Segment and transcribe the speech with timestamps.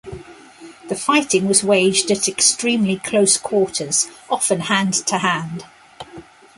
[0.89, 5.63] The fighting was waged at extremely close quarters, often hand-to-hand.